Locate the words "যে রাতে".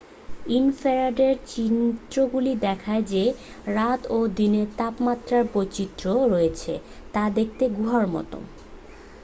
3.11-4.05